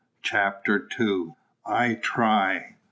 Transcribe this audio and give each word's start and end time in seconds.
CHAPTER 0.23 0.89
II. 0.99 1.35
I 1.63 1.93
TRY. 2.01 2.73